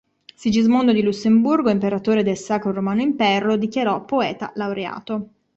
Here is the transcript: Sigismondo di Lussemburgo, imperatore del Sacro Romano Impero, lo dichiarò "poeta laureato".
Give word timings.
Sigismondo 0.33 0.93
di 0.93 1.03
Lussemburgo, 1.03 1.69
imperatore 1.69 2.23
del 2.23 2.35
Sacro 2.35 2.71
Romano 2.73 3.01
Impero, 3.03 3.45
lo 3.49 3.55
dichiarò 3.55 4.03
"poeta 4.03 4.51
laureato". 4.55 5.27